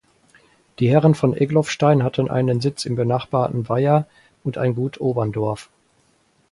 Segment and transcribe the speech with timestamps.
[0.79, 4.07] Die Herren von Egloffstein hatten einen Sitz im benachbarten Weiher
[4.43, 5.69] und ein Gut Oberndorf.